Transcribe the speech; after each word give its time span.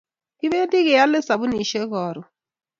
Kipendi 0.39 0.77
keyale 0.85 1.19
sabunishek 1.27 1.85
karun 1.93 2.27